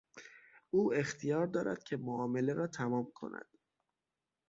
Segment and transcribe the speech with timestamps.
[0.69, 3.57] او اختیار دارد که معامله را تمام کند.